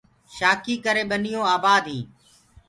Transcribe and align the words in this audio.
شآکيٚ 0.35 0.83
ڪري 0.85 1.03
ٻنيونٚ 1.09 1.49
آبآد 1.55 1.83
هينٚ۔ 1.91 2.07